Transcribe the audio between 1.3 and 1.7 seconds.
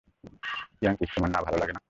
না ভালো